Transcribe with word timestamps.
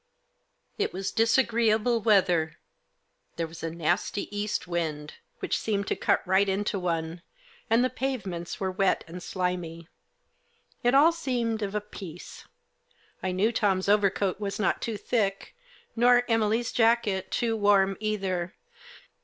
It 0.79 0.93
was 0.93 1.11
disagreeable 1.11 2.01
weather. 2.01 2.57
There 3.35 3.45
was 3.45 3.61
a 3.61 3.69
nasty 3.69 4.35
east 4.35 4.65
wind, 4.67 5.13
which 5.41 5.59
seemed 5.59 5.85
to 5.89 5.95
cut 5.95 6.25
right 6.27 6.49
into 6.49 6.79
one, 6.79 7.21
and 7.69 7.83
the 7.83 7.89
pavements 7.91 8.59
were 8.59 8.71
wet 8.71 9.03
and 9.07 9.21
slimy. 9.21 9.87
It 10.81 10.95
all 10.95 11.11
seemed 11.11 11.61
of 11.61 11.75
a 11.75 11.81
piece. 11.81 12.47
I 13.21 13.31
knew 13.31 13.51
Tom's 13.51 13.87
overcoat 13.87 14.39
was 14.39 14.57
not 14.59 14.81
too 14.81 14.97
thick, 14.97 15.55
nor 15.95 16.23
Emily's 16.27 16.71
jacket 16.71 17.29
too 17.29 17.55
warm 17.55 17.95
either. 17.99 18.55